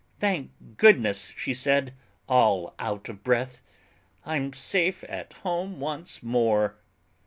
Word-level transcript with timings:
"Thank 0.17 0.49
goodness!" 0.77 1.31
she 1.37 1.53
said, 1.53 1.93
all 2.27 2.73
out 2.79 3.07
of 3.07 3.23
breath, 3.23 3.61
"I'm 4.25 4.51
safe 4.51 5.03
at 5.07 5.33
home 5.33 5.79
once 5.79 6.23
more!" 6.23 6.77